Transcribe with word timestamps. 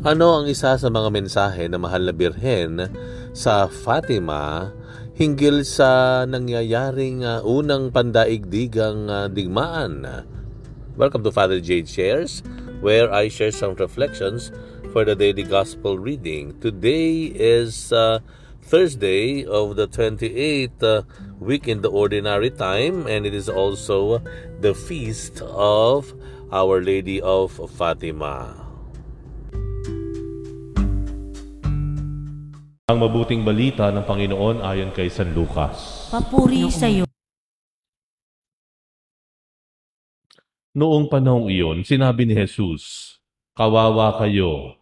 Ano 0.00 0.32
ang 0.32 0.48
isa 0.48 0.80
sa 0.80 0.88
mga 0.88 1.12
mensahe 1.12 1.68
na 1.68 1.76
mahal 1.76 2.08
na 2.08 2.16
birhen 2.16 2.88
sa 3.36 3.68
Fatima 3.68 4.72
hinggil 5.12 5.60
sa 5.60 6.24
nangyayaring 6.24 7.20
uh, 7.20 7.44
unang 7.44 7.92
pandaigdigang 7.92 9.12
uh, 9.12 9.28
digmaan? 9.28 10.24
Welcome 10.96 11.20
to 11.28 11.28
Father 11.28 11.60
Jade 11.60 11.84
Shares, 11.84 12.40
where 12.80 13.12
I 13.12 13.28
share 13.28 13.52
some 13.52 13.76
reflections 13.76 14.48
for 14.96 15.04
the 15.04 15.12
daily 15.12 15.44
gospel 15.44 16.00
reading. 16.00 16.56
Today 16.64 17.28
is 17.36 17.92
uh, 17.92 18.24
Thursday 18.64 19.44
of 19.44 19.76
the 19.76 19.84
28th 19.84 20.80
uh, 20.80 21.04
week 21.44 21.68
in 21.68 21.84
the 21.84 21.92
ordinary 21.92 22.48
time, 22.48 23.04
and 23.04 23.28
it 23.28 23.36
is 23.36 23.52
also 23.52 24.24
the 24.64 24.72
feast 24.72 25.44
of 25.44 26.16
Our 26.48 26.80
Lady 26.80 27.20
of 27.20 27.52
Fatima. 27.76 28.69
Ang 32.90 33.06
mabuting 33.06 33.46
balita 33.46 33.94
ng 33.94 34.02
Panginoon 34.02 34.66
ayon 34.66 34.90
kay 34.90 35.06
San 35.06 35.30
Lucas. 35.30 36.10
Papuri 36.10 36.66
sa 36.74 36.90
iyo. 36.90 37.06
Noong 40.74 41.06
panahong 41.06 41.54
iyon, 41.54 41.86
sinabi 41.86 42.26
ni 42.26 42.34
Jesus, 42.34 43.14
Kawawa 43.54 44.18
kayo, 44.18 44.74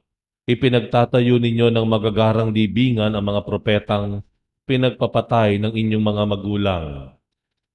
ipinagtatayo 0.48 1.36
ninyo 1.36 1.68
ng 1.68 1.84
magagarang 1.84 2.48
libingan 2.48 3.12
ang 3.12 3.24
mga 3.28 3.44
propetang 3.44 4.24
pinagpapatay 4.64 5.60
ng 5.60 5.76
inyong 5.76 6.04
mga 6.08 6.24
magulang. 6.24 6.86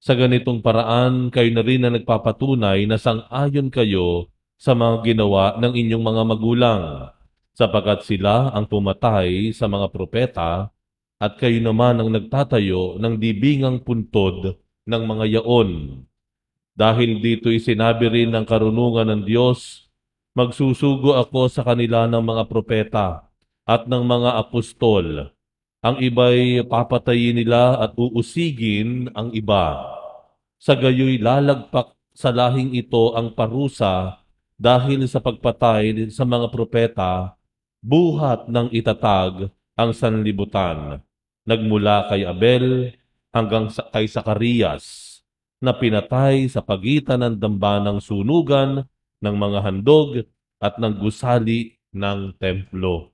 Sa 0.02 0.18
ganitong 0.18 0.66
paraan, 0.66 1.30
kayo 1.30 1.54
na 1.54 1.62
rin 1.62 1.86
na 1.86 1.94
nagpapatunay 1.94 2.90
na 2.90 2.98
sang-ayon 2.98 3.70
kayo 3.70 4.34
sa 4.57 4.74
mga 4.74 5.13
ginawa 5.13 5.62
ng 5.62 5.77
inyong 5.77 6.02
mga 6.02 6.22
magulang 6.26 6.82
sapagat 7.54 8.05
sila 8.05 8.49
ang 8.49 8.65
pumatay 8.65 9.54
sa 9.54 9.70
mga 9.70 9.87
propeta 9.93 10.73
at 11.21 11.40
kayo 11.40 11.62
naman 11.62 12.01
ang 12.01 12.10
nagtatayo 12.10 12.98
ng 12.98 13.15
dibingang 13.21 13.79
puntod 13.85 14.57
ng 14.84 15.04
mga 15.07 15.40
yaon. 15.40 16.04
Dahil 16.73 17.21
dito'y 17.21 17.62
sinabi 17.62 18.10
rin 18.10 18.34
ng 18.34 18.43
karunungan 18.49 19.07
ng 19.13 19.21
Diyos, 19.23 19.87
magsusugo 20.34 21.13
ako 21.13 21.48
sa 21.48 21.62
kanila 21.62 22.10
ng 22.10 22.20
mga 22.20 22.43
propeta 22.49 23.29
at 23.63 23.85
ng 23.85 24.04
mga 24.04 24.41
apostol. 24.41 25.29
Ang 25.85 25.95
iba'y 26.01 26.65
papatayin 26.65 27.38
nila 27.38 27.77
at 27.77 27.93
uusigin 27.93 29.13
ang 29.13 29.29
iba. 29.32 29.85
Sa 30.57 30.73
gayoy 30.73 31.21
lalagpak 31.21 31.93
sa 32.15 32.34
lahing 32.34 32.73
ito 32.73 33.13
ang 33.13 33.35
parusa 33.35 34.26
dahil 34.57 35.05
sa 35.05 35.21
pagpatay 35.21 36.10
sa 36.10 36.23
mga 36.26 36.49
propeta 36.49 37.35
buhat 37.84 38.48
ng 38.48 38.71
itatag 38.71 39.51
ang 39.76 39.91
sanlibutan, 39.91 41.03
nagmula 41.43 42.07
kay 42.07 42.23
Abel 42.23 42.95
hanggang 43.35 43.67
sa, 43.67 43.84
kay 43.91 44.07
Sakarias, 44.07 45.20
na 45.59 45.76
pinatay 45.76 46.48
sa 46.48 46.63
pagitan 46.63 47.20
ng 47.20 47.35
dambanang 47.35 47.99
sunugan 47.99 48.87
ng 49.20 49.35
mga 49.35 49.59
handog 49.67 50.23
at 50.63 50.79
ng 50.79 50.95
gusali 51.04 51.76
ng 51.91 52.39
templo. 52.39 53.11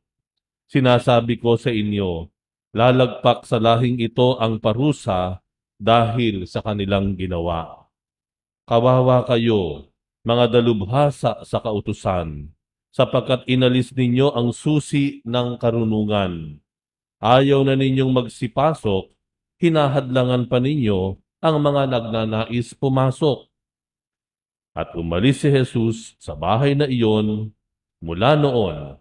Sinasabi 0.70 1.42
ko 1.42 1.58
sa 1.58 1.74
inyo, 1.74 2.30
lalagpak 2.78 3.50
sa 3.50 3.58
lahing 3.58 3.98
ito 3.98 4.38
ang 4.38 4.62
parusa 4.62 5.42
dahil 5.82 6.46
sa 6.46 6.62
kanilang 6.62 7.18
ginawa. 7.18 7.90
Kawawa 8.70 9.26
kayo, 9.26 9.90
mga 10.22 10.62
dalubhasa 10.62 11.42
sa 11.42 11.58
kautusan, 11.58 12.54
sapagkat 12.90 13.46
inalis 13.46 13.94
ninyo 13.94 14.34
ang 14.34 14.50
susi 14.54 15.22
ng 15.26 15.58
karunungan. 15.62 16.58
Ayaw 17.20 17.62
na 17.68 17.76
ninyong 17.76 18.10
magsipasok, 18.10 19.12
hinahadlangan 19.60 20.48
pa 20.48 20.58
ninyo 20.58 21.20
ang 21.44 21.56
mga 21.60 21.84
nagnanais 21.88 22.74
pumasok. 22.76 23.48
At 24.74 24.96
umalis 24.96 25.44
si 25.44 25.52
Jesus 25.52 26.16
sa 26.18 26.34
bahay 26.34 26.74
na 26.74 26.88
iyon, 26.88 27.52
mula 28.00 28.40
noon, 28.40 28.96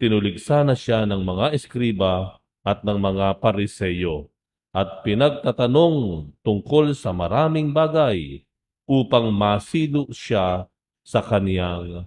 tinuligsa 0.00 0.64
na 0.64 0.72
siya 0.72 1.04
ng 1.04 1.20
mga 1.20 1.52
eskriba 1.52 2.40
at 2.64 2.80
ng 2.86 2.96
mga 2.96 3.36
pariseyo 3.42 4.32
at 4.72 5.02
pinagtatanong 5.02 6.30
tungkol 6.44 6.92
sa 6.92 7.10
maraming 7.10 7.72
bagay 7.72 8.44
upang 8.84 9.32
masilo 9.32 10.08
siya 10.12 10.68
sa 11.02 11.20
kaniyang 11.24 12.04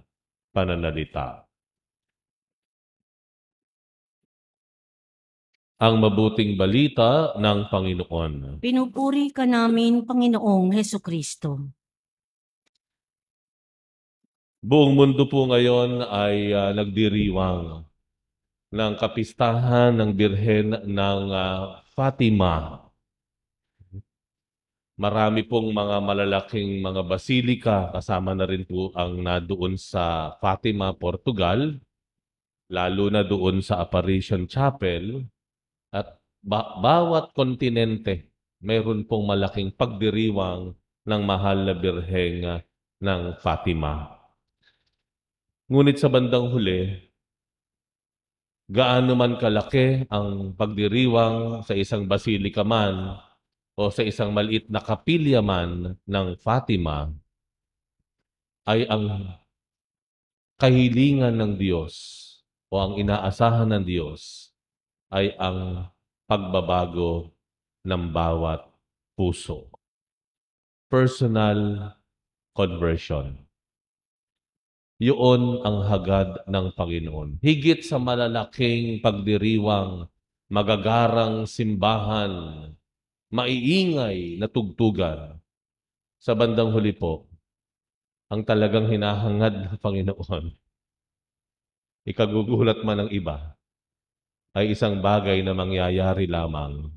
pananalita. 0.52 1.48
Ang 5.82 5.98
mabuting 5.98 6.54
balita 6.54 7.34
ng 7.34 7.66
Panginoon. 7.66 8.62
Pinupuri 8.62 9.34
ka 9.34 9.42
namin, 9.42 10.06
Panginoong 10.06 10.70
Heso 10.78 11.02
Kristo. 11.02 11.74
Buong 14.62 14.94
mundo 14.94 15.26
po 15.26 15.50
ngayon 15.50 16.06
ay 16.06 16.54
uh, 16.54 16.70
nagdiriwang 16.70 17.82
ng 18.70 18.92
kapistahan 18.94 19.98
ng 19.98 20.14
Birhen 20.14 20.70
ng 20.86 21.22
uh, 21.34 21.82
Fatima 21.98 22.86
Marami 25.00 25.48
pong 25.48 25.72
mga 25.72 26.04
malalaking 26.04 26.84
mga 26.84 27.02
basilika, 27.08 27.88
kasama 27.96 28.36
na 28.36 28.44
rin 28.44 28.68
po 28.68 28.92
ang 28.92 29.24
nadoon 29.24 29.80
sa 29.80 30.36
Fatima, 30.36 30.92
Portugal, 30.92 31.80
lalo 32.68 33.04
na 33.08 33.24
doon 33.24 33.64
sa 33.64 33.80
Apparition 33.80 34.44
Chapel, 34.44 35.24
at 35.96 36.20
ba- 36.44 36.76
bawat 36.76 37.32
kontinente 37.32 38.32
mayroon 38.60 39.08
pong 39.08 39.32
malaking 39.32 39.72
pagdiriwang 39.72 40.76
ng 41.08 41.22
mahal 41.24 41.64
na 41.64 41.74
birheng 41.74 42.62
ng 43.00 43.22
Fatima. 43.40 44.12
Ngunit 45.72 45.96
sa 45.96 46.12
bandang 46.12 46.52
huli, 46.52 47.00
gaano 48.68 49.16
man 49.16 49.40
kalaki 49.40 50.04
ang 50.12 50.52
pagdiriwang 50.52 51.64
sa 51.64 51.72
isang 51.72 52.04
basilika 52.04 52.60
man, 52.60 53.18
o 53.76 53.88
sa 53.88 54.04
isang 54.04 54.30
maliit 54.32 54.68
na 54.68 54.80
kapilya 54.84 55.40
man 55.40 55.96
ng 56.04 56.28
Fatima 56.40 57.08
ay 58.68 58.84
ang 58.86 59.36
kahilingan 60.60 61.34
ng 61.34 61.52
Diyos 61.58 61.94
o 62.70 62.78
ang 62.78 62.92
inaasahan 63.00 63.68
ng 63.72 63.84
Diyos 63.84 64.52
ay 65.10 65.34
ang 65.40 65.88
pagbabago 66.28 67.32
ng 67.84 68.02
bawat 68.14 68.62
puso. 69.18 69.68
Personal 70.86 71.92
conversion. 72.54 73.36
Yun 75.02 75.66
ang 75.66 75.82
hagad 75.90 76.46
ng 76.46 76.66
Panginoon. 76.78 77.42
Higit 77.42 77.82
sa 77.82 77.98
malalaking 77.98 79.02
pagdiriwang, 79.02 80.06
magagarang 80.46 81.42
simbahan, 81.48 82.30
maiingay 83.32 84.36
na 84.36 84.46
tugtugan. 84.46 85.40
Sa 86.22 86.38
bandang 86.38 86.70
huli 86.70 86.94
po, 86.94 87.26
ang 88.30 88.46
talagang 88.46 88.86
hinahangad 88.86 89.74
ng 89.74 89.76
Panginoon, 89.82 90.54
ikagugulat 92.06 92.78
man 92.86 93.02
ng 93.02 93.10
iba, 93.10 93.58
ay 94.54 94.70
isang 94.76 95.02
bagay 95.02 95.42
na 95.42 95.56
mangyayari 95.56 96.30
lamang 96.30 96.92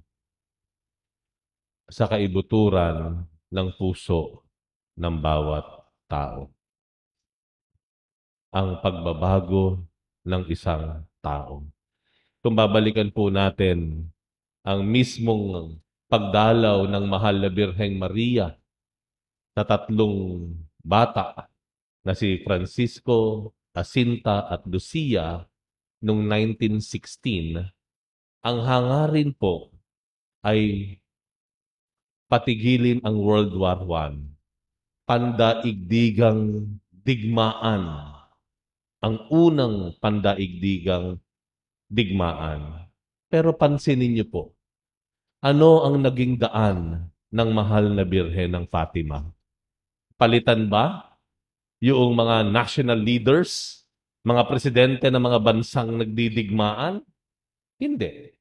sa 1.89 2.05
kaibuturan 2.05 3.25
ng 3.49 3.67
puso 3.79 4.45
ng 4.99 5.15
bawat 5.17 5.65
tao. 6.05 6.51
Ang 8.53 8.77
pagbabago 8.83 9.81
ng 10.21 10.43
isang 10.53 11.01
tao. 11.23 11.65
Kung 12.45 12.53
babalikan 12.53 13.09
po 13.09 13.33
natin 13.33 14.05
ang 14.61 14.85
mismong 14.85 15.81
pagdalaw 16.05 16.85
ng 16.85 17.05
mahal 17.09 17.41
na 17.41 17.49
Birheng 17.49 17.97
Maria 17.97 18.53
na 19.55 19.63
tatlong 19.63 20.51
bata 20.83 21.49
na 22.05 22.13
si 22.13 22.41
Francisco, 22.45 23.51
Jacinta 23.73 24.45
at 24.47 24.63
Lucia 24.69 25.43
noong 26.05 26.21
1916, 26.29 27.65
ang 28.45 28.57
hangarin 28.61 29.33
po 29.33 29.73
ay 30.45 30.93
patigilin 32.29 33.01
ang 33.01 33.17
World 33.17 33.57
War 33.57 33.81
I. 33.81 34.21
Pandaigdigang 35.05 36.65
digmaan. 36.89 38.13
Ang 39.01 39.15
unang 39.29 39.93
pandaigdigang 40.01 41.21
digmaan. 41.89 42.89
Pero 43.29 43.53
pansinin 43.53 44.17
niyo 44.17 44.25
po, 44.29 44.43
ano 45.45 45.85
ang 45.85 46.01
naging 46.01 46.41
daan 46.41 47.05
ng 47.29 47.49
mahal 47.53 47.93
na 47.93 48.01
Birhen 48.01 48.57
ng 48.57 48.65
Fatima? 48.65 49.21
Palitan 50.17 50.65
ba 50.65 51.13
yung 51.77 52.17
mga 52.17 52.49
national 52.49 52.97
leaders 52.97 53.85
Mga 54.25 54.41
presidente 54.49 55.05
ng 55.13 55.21
mga 55.21 55.37
bansang 55.37 56.01
nagdidigmaan? 56.01 56.97
Hindi. 57.77 58.33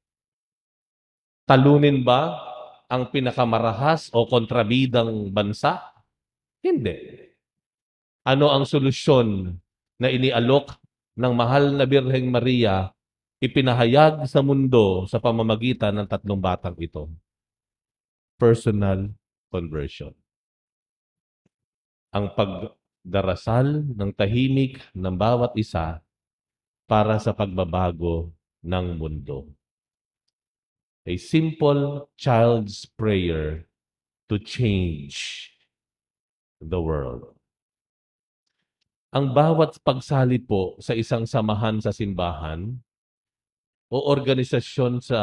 Talunin 1.45 2.01
ba 2.01 2.41
ang 2.89 3.13
pinakamarahas 3.13 4.09
o 4.17 4.25
kontrabidang 4.25 5.29
bansa? 5.29 5.93
Hindi. 6.65 7.29
Ano 8.25 8.49
ang 8.49 8.65
solusyon 8.65 9.61
na 10.01 10.09
inialok 10.09 10.73
ng 11.21 11.33
mahal 11.37 11.77
na 11.77 11.85
Birheng 11.85 12.33
Maria 12.33 12.89
ipinahayag 13.43 14.27
sa 14.27 14.41
mundo 14.43 15.07
sa 15.11 15.19
pamamagitan 15.19 15.95
ng 15.95 16.07
tatlong 16.07 16.39
batang 16.39 16.77
ito? 16.79 17.11
Personal 18.39 19.11
conversion. 19.51 20.15
Ang 22.15 22.31
pagdarasal 22.35 23.87
ng 23.91 24.11
tahimik 24.15 24.83
ng 24.95 25.15
bawat 25.15 25.55
isa 25.59 26.03
para 26.87 27.19
sa 27.19 27.35
pagbabago 27.35 28.31
ng 28.63 28.87
mundo. 28.99 29.51
A 31.05 31.21
simple 31.21 32.09
child's 32.17 32.89
prayer 32.97 33.69
to 34.29 34.41
change 34.41 35.53
the 36.65 36.81
world. 36.81 37.37
Ang 39.15 39.31
bawat 39.31 39.79
pagsali 39.85 40.43
po 40.43 40.75
sa 40.83 40.97
isang 40.97 41.29
samahan 41.29 41.79
sa 41.79 41.95
simbahan 41.95 42.75
o 43.89 43.97
organisasyon 44.13 45.05
sa 45.05 45.21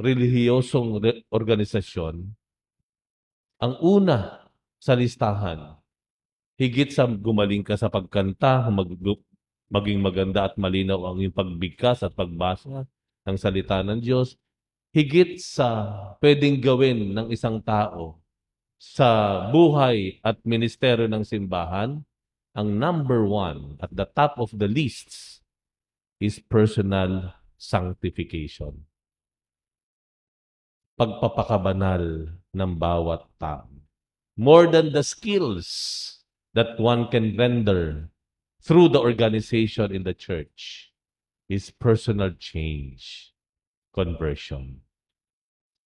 relihiyosong 0.00 0.90
re- 1.00 1.22
organisasyon, 1.28 2.24
ang 3.60 3.74
una 3.84 4.48
sa 4.80 4.96
listahan, 4.96 5.76
higit 6.56 6.88
sa 6.92 7.04
gumaling 7.04 7.60
ka 7.60 7.76
sa 7.76 7.92
pagkanta, 7.92 8.68
mag, 8.72 8.88
maging 9.68 10.00
maganda 10.00 10.48
at 10.48 10.56
malinaw 10.56 11.12
ang 11.12 11.20
iyong 11.20 11.36
pagbigkas 11.36 12.00
at 12.00 12.16
pagbasa 12.16 12.88
ng 13.28 13.36
salita 13.36 13.84
ng 13.84 14.00
Diyos, 14.00 14.40
higit 14.96 15.38
sa 15.38 15.92
pwedeng 16.18 16.58
gawin 16.58 17.12
ng 17.12 17.28
isang 17.30 17.60
tao 17.60 18.18
sa 18.80 19.44
buhay 19.52 20.18
at 20.24 20.40
ministeryo 20.40 21.04
ng 21.04 21.20
simbahan, 21.20 22.00
ang 22.56 22.68
number 22.80 23.22
one 23.28 23.76
at 23.78 23.92
the 23.92 24.08
top 24.16 24.40
of 24.40 24.50
the 24.56 24.66
lists 24.66 25.44
is 26.18 26.40
personal 26.40 27.39
sanctification. 27.60 28.88
Pagpapakabanal 30.96 32.32
ng 32.56 32.72
bawat 32.80 33.28
tao. 33.36 33.68
More 34.40 34.64
than 34.64 34.96
the 34.96 35.04
skills 35.04 35.68
that 36.56 36.80
one 36.80 37.12
can 37.12 37.36
render 37.36 38.08
through 38.64 38.88
the 38.96 39.00
organization 39.00 39.92
in 39.92 40.08
the 40.08 40.16
church 40.16 40.92
is 41.52 41.68
personal 41.68 42.32
change 42.40 43.36
conversion. 43.92 44.80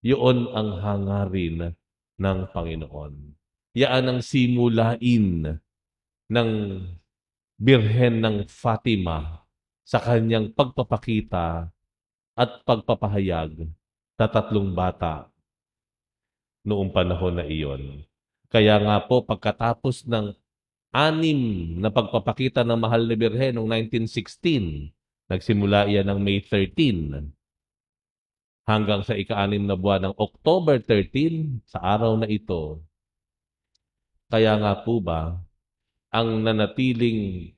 Yun 0.06 0.46
ang 0.54 0.78
hangarin 0.78 1.74
ng 2.20 2.38
Panginoon. 2.54 3.34
Yaan 3.74 4.06
ang 4.06 4.20
simulain 4.22 5.58
ng 6.30 6.50
Birhen 7.54 8.16
ng 8.22 8.36
Fatima 8.50 9.43
sa 9.84 10.00
kanyang 10.00 10.50
pagpapakita 10.50 11.68
at 12.34 12.50
pagpapahayag 12.64 13.68
sa 14.16 14.26
tatlong 14.26 14.72
bata 14.72 15.28
noong 16.64 16.90
panahon 16.90 17.36
na 17.38 17.44
iyon. 17.44 18.02
Kaya 18.48 18.80
nga 18.80 18.96
po 19.04 19.20
pagkatapos 19.22 20.08
ng 20.08 20.32
anim 20.94 21.40
na 21.78 21.92
pagpapakita 21.92 22.64
ng 22.64 22.78
mahal 22.80 23.04
na 23.04 23.14
Birhen 23.18 23.60
noong 23.60 23.68
1916, 23.92 24.94
nagsimula 25.28 25.90
iyan 25.90 26.08
ng 26.08 26.20
May 26.22 26.40
13, 26.40 27.34
hanggang 28.64 29.04
sa 29.04 29.12
ika-anim 29.12 29.68
na 29.68 29.76
buwan 29.76 30.08
ng 30.08 30.14
October 30.16 30.80
13 30.80 31.68
sa 31.68 31.84
araw 31.84 32.16
na 32.16 32.24
ito. 32.24 32.80
Kaya 34.32 34.56
nga 34.56 34.80
po 34.80 35.04
ba, 35.04 35.36
ang 36.08 36.40
nanatiling 36.40 37.52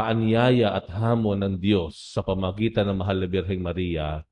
paanyaya 0.00 0.72
at 0.72 0.88
hamon 0.88 1.44
ng 1.44 1.54
Diyos 1.60 2.16
sa 2.16 2.24
pamagitan 2.24 2.88
ng 2.88 3.04
Mahal 3.04 3.20
na 3.20 3.28
Birheng 3.28 3.60
Maria 3.60 4.24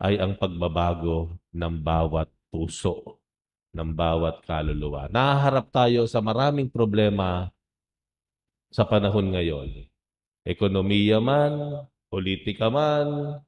ay 0.00 0.16
ang 0.16 0.32
pagbabago 0.32 1.36
ng 1.52 1.74
bawat 1.84 2.32
puso, 2.48 3.20
ng 3.76 3.92
bawat 3.92 4.40
kaluluwa. 4.48 5.12
Nahaharap 5.12 5.68
tayo 5.68 6.08
sa 6.08 6.24
maraming 6.24 6.72
problema 6.72 7.52
sa 8.72 8.88
panahon 8.88 9.28
ngayon. 9.28 9.92
Ekonomiya 10.40 11.20
man, 11.20 11.84
politika 12.08 12.72
man, 12.72 13.44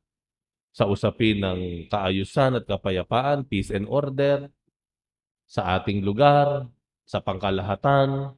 sa 0.76 0.84
usapin 0.84 1.40
ng 1.40 1.88
kaayusan 1.88 2.60
at 2.60 2.68
kapayapaan, 2.68 3.48
peace 3.48 3.72
and 3.72 3.88
order, 3.88 4.52
sa 5.48 5.80
ating 5.80 6.04
lugar, 6.04 6.68
sa 7.08 7.24
pangkalahatan. 7.24 8.36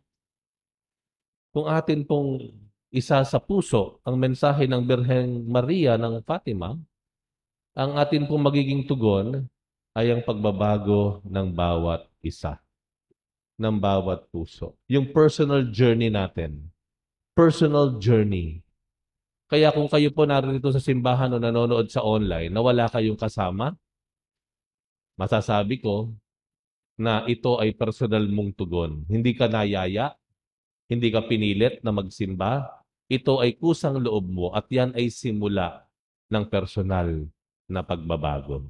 Kung 1.50 1.66
atin 1.66 2.06
pong 2.06 2.62
isa 2.94 3.26
sa 3.26 3.38
puso 3.42 3.98
ang 4.06 4.14
mensahe 4.14 4.70
ng 4.70 4.82
Birheng 4.86 5.50
Maria 5.50 5.98
ng 5.98 6.22
Fatima, 6.22 6.78
ang 7.74 7.98
atin 7.98 8.30
pong 8.30 8.46
magiging 8.46 8.86
tugon 8.86 9.50
ay 9.98 10.14
ang 10.14 10.22
pagbabago 10.22 11.18
ng 11.26 11.50
bawat 11.50 12.06
isa, 12.22 12.62
ng 13.58 13.74
bawat 13.82 14.30
puso. 14.30 14.78
Yung 14.86 15.10
personal 15.10 15.66
journey 15.74 16.06
natin, 16.06 16.70
personal 17.34 17.98
journey 17.98 18.64
kaya 19.54 19.70
kung 19.70 19.86
kayo 19.86 20.10
po 20.10 20.26
narito 20.26 20.72
sa 20.74 20.82
simbahan 20.82 21.30
o 21.30 21.38
nanonood 21.38 21.86
sa 21.86 22.02
online 22.02 22.50
na 22.50 22.58
wala 22.58 22.90
kayong 22.90 23.14
kasama, 23.14 23.76
masasabi 25.14 25.78
ko 25.78 26.10
na 26.98 27.22
ito 27.30 27.62
ay 27.62 27.70
personal 27.70 28.26
mong 28.26 28.50
tugon. 28.58 29.06
Hindi 29.06 29.30
ka 29.30 29.46
nayaya, 29.46 30.18
hindi 30.90 31.06
ka 31.12 31.22
pinilit 31.30 31.86
na 31.86 31.94
magsimba. 31.94 32.82
Ito 33.08 33.44
ay 33.44 33.60
kusang 33.60 34.00
loob 34.00 34.24
mo 34.32 34.48
at 34.56 34.64
yan 34.72 34.96
ay 34.96 35.12
simula 35.12 35.84
ng 36.32 36.44
personal 36.48 37.28
na 37.68 37.84
pagbabago. 37.84 38.64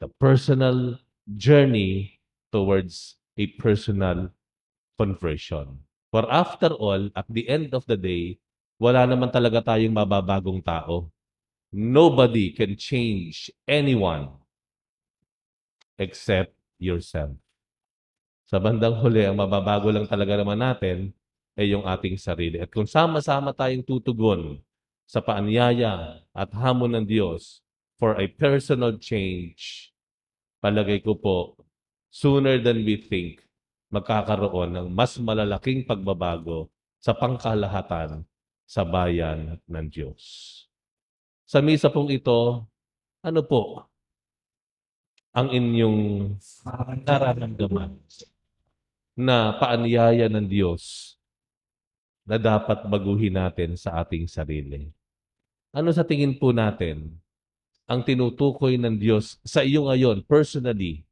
The 0.00 0.08
personal 0.16 0.96
journey 1.28 2.20
towards 2.48 3.20
a 3.36 3.44
personal 3.60 4.32
conversion. 4.96 5.84
For 6.08 6.24
after 6.30 6.72
all, 6.72 7.10
at 7.12 7.26
the 7.28 7.44
end 7.50 7.74
of 7.74 7.84
the 7.84 7.98
day, 7.98 8.38
wala 8.78 9.04
naman 9.04 9.28
talaga 9.28 9.74
tayong 9.74 9.92
mababagong 9.92 10.62
tao. 10.62 11.10
Nobody 11.74 12.54
can 12.54 12.78
change 12.78 13.50
anyone 13.66 14.30
except 15.98 16.54
yourself. 16.78 17.34
Sa 18.46 18.62
bandang 18.62 18.94
huli, 19.02 19.26
ang 19.26 19.34
mababago 19.34 19.90
lang 19.90 20.06
talaga 20.06 20.38
naman 20.38 20.60
natin 20.60 21.10
ay 21.54 21.74
yung 21.74 21.86
ating 21.86 22.18
sarili. 22.18 22.58
At 22.58 22.70
kung 22.70 22.86
sama-sama 22.86 23.54
tayong 23.54 23.86
tutugon 23.86 24.58
sa 25.06 25.22
paanyaya 25.22 26.22
at 26.34 26.50
hamon 26.50 26.98
ng 26.98 27.06
Diyos 27.06 27.62
for 27.98 28.18
a 28.18 28.26
personal 28.26 28.98
change, 28.98 29.94
palagay 30.58 30.98
ko 31.02 31.14
po, 31.14 31.38
sooner 32.10 32.58
than 32.58 32.82
we 32.82 32.98
think, 32.98 33.42
magkakaroon 33.94 34.74
ng 34.74 34.88
mas 34.90 35.14
malalaking 35.22 35.86
pagbabago 35.86 36.66
sa 36.98 37.14
pangkalahatan 37.14 38.26
sa 38.66 38.82
bayan 38.82 39.60
ng 39.70 39.86
Diyos. 39.86 40.22
Sa 41.46 41.62
misa 41.62 41.86
pong 41.92 42.10
ito, 42.10 42.66
ano 43.22 43.40
po 43.46 43.86
ang 45.34 45.50
inyong 45.50 46.34
nararamdaman 47.06 47.94
na 49.14 49.54
paanyaya 49.58 50.26
ng 50.26 50.46
Diyos 50.46 51.14
na 52.24 52.40
dapat 52.40 52.88
baguhin 52.88 53.36
natin 53.36 53.76
sa 53.76 54.00
ating 54.00 54.24
sarili? 54.28 54.88
Ano 55.72 55.92
sa 55.92 56.04
tingin 56.04 56.36
po 56.36 56.50
natin 56.50 57.20
ang 57.84 58.00
tinutukoy 58.00 58.80
ng 58.80 58.96
Diyos 58.96 59.36
sa 59.44 59.60
iyo 59.60 59.86
ngayon, 59.86 60.24
personally, 60.24 61.04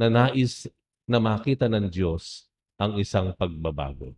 na 0.00 0.08
nais 0.08 0.68
na 1.04 1.20
makita 1.20 1.68
ng 1.68 1.88
Diyos 1.92 2.48
ang 2.80 2.96
isang 2.96 3.36
pagbabago? 3.36 4.16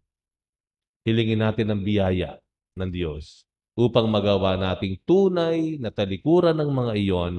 hilingin 1.08 1.40
natin 1.40 1.72
ang 1.72 1.80
biyaya 1.80 2.36
ng 2.76 2.92
Diyos 2.92 3.48
upang 3.72 4.04
magawa 4.04 4.60
nating 4.60 5.00
tunay 5.08 5.80
na 5.80 5.88
talikuran 5.88 6.52
ng 6.52 6.68
mga 6.68 6.92
iyon 7.00 7.34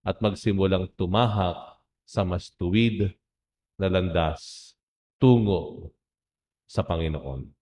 at 0.00 0.16
magsimulang 0.24 0.88
tumahak 0.96 1.76
sa 2.08 2.24
mas 2.24 2.48
tuwid 2.56 3.12
na 3.76 3.92
landas 3.92 4.72
tungo 5.20 5.92
sa 6.64 6.80
Panginoon. 6.80 7.61